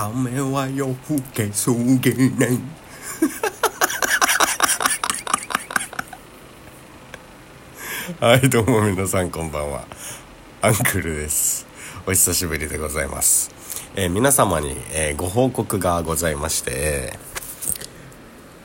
[0.00, 2.50] 雨は夜更けすげない
[8.20, 9.84] はいどうも皆さんこんばんは。
[10.62, 11.66] アンクルです。
[12.06, 13.50] お久しぶりでございます、
[13.96, 17.18] えー皆様に、えーご報告がございまして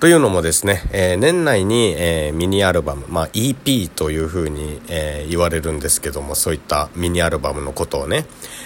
[0.03, 8.25] というのもですね、えー年内に、えーミニアルバム、まあ、EP というふうに、えー言われるんですけどもそういったミニアルバムのことをね、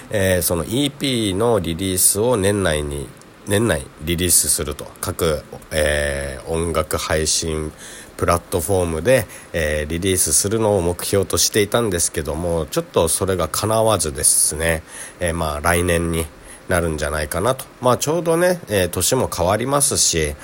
[0.09, 3.07] えその EP のリリースを年内に
[3.45, 7.71] 年内リリースすると各、え音楽配信
[8.18, 14.82] プラットフォームで、えリリースするのを目標としていたんですけどもちょっとそれが叶わずですね、
[15.19, 16.25] えまあ来年に
[16.68, 17.65] なるんじゃないかなと。
[17.79, 20.35] まあちょうどね、え年も変わりますし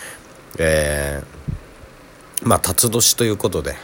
[0.59, 1.43] えー
[2.47, 3.75] まあ辰年ということで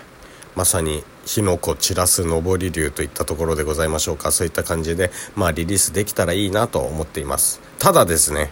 [0.55, 4.32] まさに火の粉散らす上り竜といったところでございましょうか。
[4.32, 7.62] そういった感じでまあリリースできたらいいなと思っています。
[7.80, 8.50] ただですね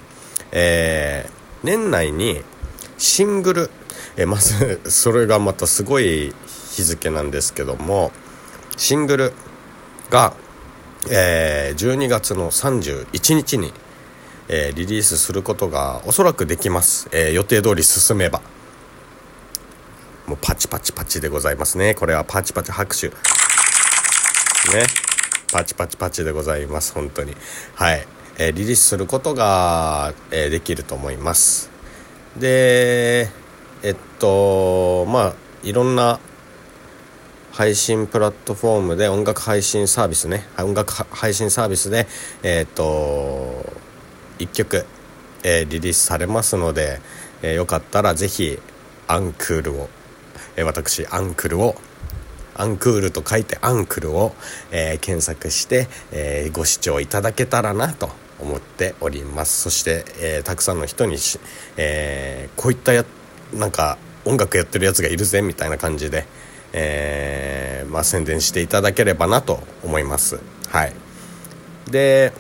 [0.52, 1.32] えー
[1.64, 2.42] 年内に
[2.98, 3.70] シングル、
[4.16, 6.34] えーまずそれがまたすごい
[6.72, 8.12] 日付なんですけども
[8.78, 9.34] シングル
[10.10, 10.34] が、
[11.10, 13.74] えー12月の31日に
[14.50, 18.42] えーリリースすることがおそらくできます、えー予定通り進めば。
[20.26, 21.96] もうパチパチパチでございますね。
[21.96, 23.08] これはパチパチ拍手。
[23.08, 23.14] ね。
[25.52, 27.34] パチパチパチでございます本当に。
[27.76, 28.06] はい、
[28.38, 31.70] えーリリースすることが、えできると思います。
[32.38, 33.30] で
[33.84, 36.20] えっとまあいろんな
[37.54, 40.46] 配信プラットフォームで音楽配信サービスね。
[40.60, 42.06] 音楽配信サービスで
[42.44, 43.87] えっと
[44.40, 44.86] 1曲、
[45.44, 47.00] えーリリースされますので、
[47.42, 48.60] えーよかったらぜひ
[49.08, 49.90] アンクールを、
[50.56, 51.76] えー私アンクルを
[52.56, 54.34] アンクールと書いてアンクルを、
[54.72, 59.62] え検索して、えご視聴いただけたらなと思っております。
[59.62, 61.40] そして、えたくさんの人にし、
[61.78, 63.06] えーこういったや
[63.54, 66.26] なんか音楽やってるやつがいるぜみたいな感じで、
[66.74, 70.40] えまあ、宣伝していただければなと思います。
[70.70, 70.94] はい。
[71.90, 72.34] で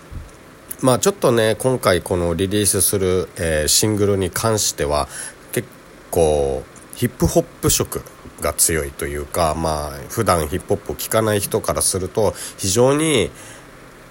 [0.81, 5.07] まあちょっとね今回このリリースする、えーシングルに関しては
[5.51, 5.67] 結
[6.11, 6.63] 構
[6.95, 8.01] ヒップホップ色
[8.41, 13.31] が強いというかまあ普段ヒップホップを聴かない人からすると非常に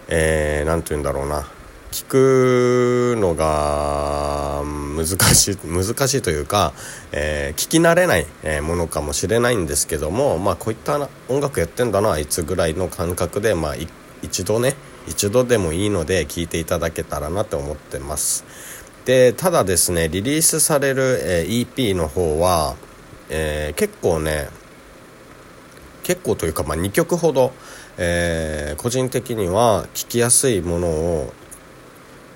[0.08, 1.48] えー、て言うんだろうな。
[1.90, 6.74] 聞くのが難しい難しいというか、
[7.12, 8.26] えー聞き慣れない
[8.60, 13.88] ものかもしれないんですけどもまあこういった音楽やってんだなあいつぐらいの感覚でまあい
[14.26, 14.74] 一度ね
[15.06, 18.44] 一度でもいいので聞いていただけたらなと思ってます。
[19.04, 22.74] でただですねリリースされる、えー EP の方は、
[23.30, 24.48] えー結構ね
[26.02, 27.52] 結構というか、まあ、2曲ほど、
[27.98, 31.32] えー個人的には聴きやすいものを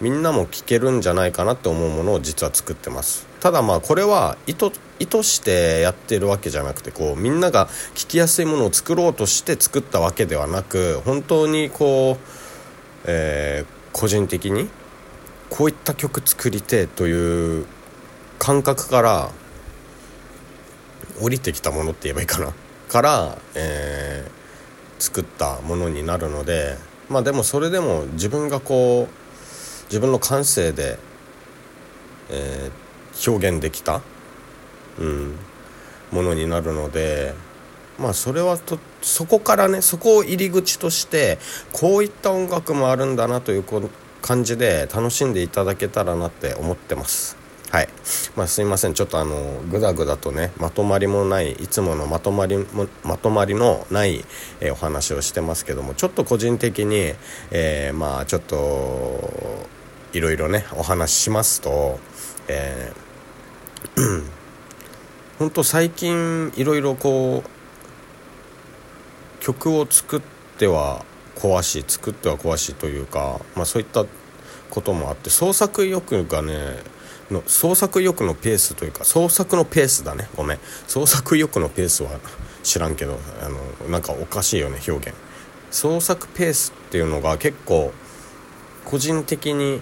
[0.00, 3.26] みんなも聴けるんじゃないかなって思うものを実は作ってます。
[3.40, 12.24] ただまあこれは意図意図してやってるわけじゃなくてこうみんなが聴きやすいものを作ろうとして作ったわけではなく本当にこう、
[13.06, 14.68] えー個人的に
[15.50, 17.66] こういった曲作りてという
[18.38, 19.30] 感覚から
[21.20, 22.52] 降りてきたものって言えばいいかな。
[22.88, 24.40] から、えー
[25.00, 26.76] 作ったものになるので
[27.08, 29.29] まあでもそれでも自分がこう
[29.90, 30.98] 自分の感性で、
[32.30, 32.90] えー
[33.26, 34.02] 表現できた、
[34.98, 35.34] うん、
[36.12, 37.34] ものになるので
[37.98, 41.38] まあそれはとそこからねそこを入り口として
[41.72, 43.82] こういった音楽もあるんだなというこ
[44.22, 47.38] 感じで楽しんでいただけたらなって思ってます。
[47.70, 47.88] はい。
[48.36, 48.94] まあすいません。
[48.94, 54.24] ちょっとあのグダグダとねまとまりもないいつものまとまりもまとまりのない、
[54.60, 57.14] えーお話をしてますけどもちょっと個人的に、
[57.50, 59.79] えーまあちょっと
[60.12, 61.98] いろいろねお話ししますと
[62.48, 63.10] えー
[65.38, 70.20] 本当最近いろいろこう曲を作っ
[70.58, 71.04] ては
[71.34, 74.04] 壊し作っては壊しというか、まあ、そういった
[74.68, 76.76] こともあって創作意欲がね
[77.30, 80.28] の創作意欲のペースというか創作のペースだね。
[80.36, 80.58] ごめん。
[80.86, 82.10] 創作意欲のペースは
[82.62, 83.48] 知らんけどあ
[83.84, 85.18] のなんかおかしいよね表現。
[85.70, 87.92] 創作ペースっていうのが結構
[88.84, 89.80] 個人的に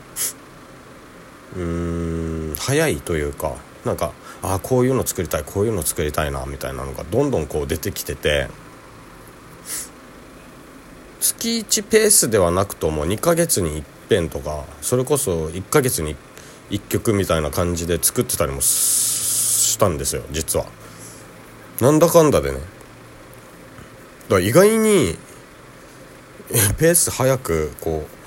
[1.56, 4.12] うーん早いというかなんか
[4.42, 8.48] ああこういうの作りたいこういうの作りたいなみたいなのがどんどんこう出てきてて
[11.20, 16.16] 月1ペースではなくとも2ヶ月に一遍とかそれこそ1ヶ月に
[16.70, 20.66] 1曲みたいな感じで作ってたりもしたんですよ実は。
[21.80, 22.58] なんだかんだでね。
[22.58, 25.16] だから意外に
[26.78, 28.17] ペース早くこう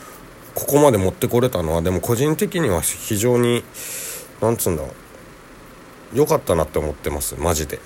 [0.56, 3.64] ここまで持ってこれたのはでも個人的には非常に
[4.42, 4.90] なんつうんだろ
[6.14, 7.80] う良かったなって思ってますマジで。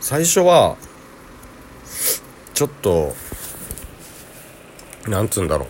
[0.00, 0.76] 最初は
[2.54, 3.14] ちょっと
[5.06, 5.68] なんつうんだろう。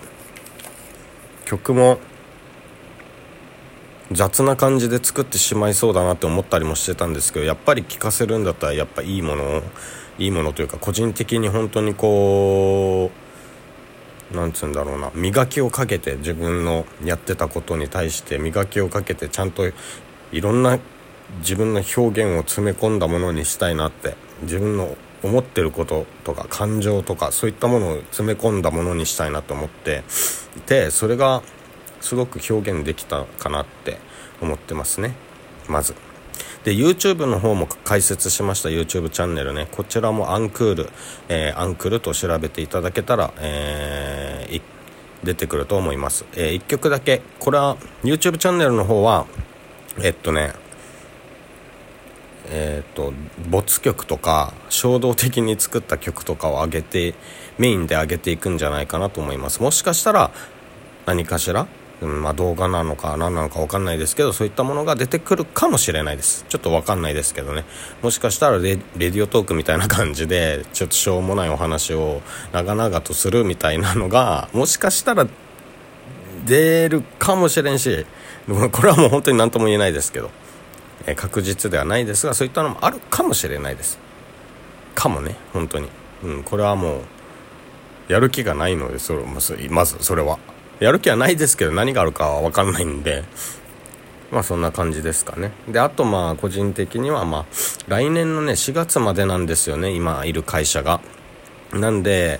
[1.47, 1.99] 曲も
[4.13, 9.63] 雑な感じで作ってしまいそうだなって思ったりもしてたんですけどやっぱり聴かせるんだったらやっぱいいものを
[10.19, 13.18] いいものというか個人的に本当にこう
[14.33, 19.63] なんつうんだろうな磨きをかけて自分のやってたことに対して磨きをかけてちゃんと
[20.33, 20.79] いろんな
[21.41, 30.05] 自分の表現を詰め込んだものにしたいなって自分の思ってることとか感情とかそういったものを詰め込んだものにしたいなと思って
[30.57, 31.43] いてそれが
[32.01, 33.99] すごく表現できたかなって
[34.41, 35.15] 思ってますね
[35.69, 36.08] まず。
[36.65, 39.69] で YouTube の方も開設しました YouTube チャンネルね。
[39.71, 40.91] こちらもアンクール、
[41.29, 44.63] えー、アンクルと調べていただけたら、えー、
[45.25, 47.23] 出てくると思います、えー、1曲だけ。
[47.39, 49.27] これは YouTube チャンネルの方は
[50.01, 50.53] えっとね
[52.51, 53.13] えーと、
[53.51, 57.15] 没曲とか衝動的に作った曲とかを上げて
[57.59, 59.63] メインで上げていくんじゃないかなと思います。
[59.63, 60.31] もしかしたら
[61.05, 61.67] 何かしら
[62.01, 66.45] うんまあ、動画なのか何なのか分かんないですけどそういったものが出てくるかもしれないです。
[66.49, 67.65] ちょっと分かんないですけどね。
[68.03, 72.23] もしかしたらレディオトークみたいな感じでちょっとしょうもないお話を
[72.53, 75.27] 長々とするみたいなのがもしかしたら
[76.47, 78.07] 出るかもしれんし
[78.47, 80.31] これはもう本当に何とも言えないですけど、
[81.07, 83.99] え確実ではないですがそういったのもあるかもしれないです。
[84.95, 85.89] かもね本当に、
[86.23, 87.01] うん、これはもう
[88.09, 89.23] やる気がないのでそれ
[89.69, 90.39] まずそれは。
[90.81, 93.25] やる気はないですけど何があるかは分かんないんで。
[94.31, 95.53] まあそんな感じですかね。
[95.69, 97.47] であとまあ個人的にはまあ
[97.89, 99.91] 来年のね4月までなんですよね。
[99.91, 101.01] 今いる会社が。
[101.73, 102.39] なんで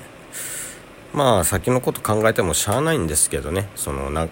[1.15, 3.71] まあ先のこと考えてもしゃあないんですけどね。
[3.75, 4.29] そのな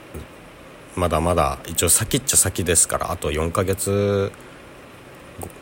[0.97, 4.31] まだまだ一応先っちゃ先ですからあと4ヶ月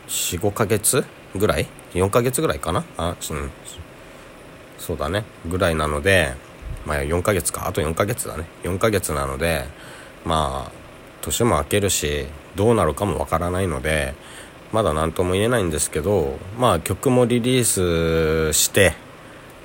[0.08, 1.04] 45ヶ月
[1.36, 2.84] ぐらい？4ヶ月ぐらいかな？
[2.96, 3.50] あうん。
[4.78, 5.24] そうだね。
[5.46, 6.34] ぐらいなので
[6.86, 7.66] まあ4ヶ月か。
[7.66, 8.44] あと4ヶ月だね。
[8.62, 9.64] 4ヶ月なので
[10.24, 10.72] まあ
[11.20, 12.26] 年も明けるし
[12.56, 14.14] どうなるかもわからないので
[14.72, 18.94] まだ何とも言えないんですけどまあ曲もリリースして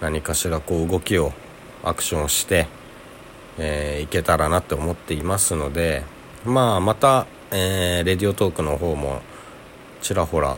[0.01, 1.33] 何かしらこう動きを
[1.83, 2.67] アクションして、
[3.57, 6.03] えー、いけたらなって思っていますので
[6.45, 9.21] まあまた、えー、レディオトークの方も
[10.01, 10.57] ちらほら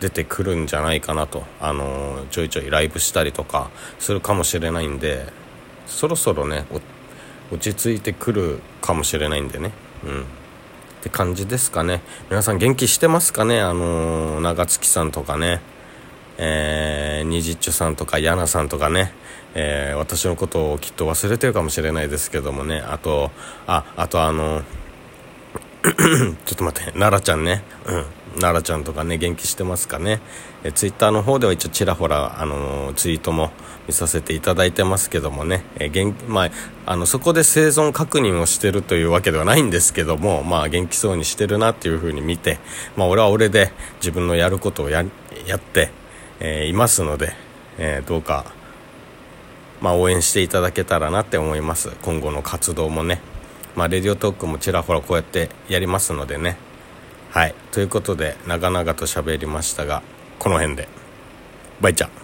[0.00, 5.32] 出てくるんじゃないかなと、あのー、ちょいちょいライブしたりとかするかもしれないんで
[5.86, 6.64] そろそろね
[7.52, 9.72] 落ち着いてくるかもしれないんでね。
[10.04, 10.22] うん。
[10.22, 10.24] っ
[11.02, 12.00] て感じですかね。
[12.30, 13.60] 皆さん元気してますかね？
[13.60, 15.60] あのー、長月さんとかね。
[16.38, 19.12] えー、にじっちょさんとかやなさんとかね、
[19.54, 22.80] えー、私のことをきっと忘れてるかもしれないですけどもね。
[22.80, 23.30] あと
[23.66, 24.62] ああとあの
[25.84, 27.62] ちょっと待って奈良ちゃんね。
[27.86, 28.04] うん。
[28.40, 30.20] 奈々ちゃんとかね元気してますかね。
[30.64, 33.50] えツイッターの方では一応ちらほらあのツイートも
[33.86, 36.50] 見させていただいてますけどもね、え元まあ、
[36.86, 42.58] あのそこで生存確認をしてるというわけではないんですけども、まあ、元気そうにしてるなっていう風に見て、
[42.96, 45.04] まあ、俺は俺で自分のやることをや
[45.46, 45.90] やって、
[46.40, 47.34] えー、いますので、
[47.78, 48.46] えー、どうか、
[49.82, 51.90] まあ、応援していただけたらなって思います。
[52.02, 53.20] 今後の活動もね、
[53.76, 56.56] まあ、レディオトークもちらほらこうやってやりますのでね。
[57.34, 57.54] はい。
[57.72, 60.04] ということで長々と喋りましたが
[60.38, 60.86] この辺で。
[61.80, 62.23] バイチャ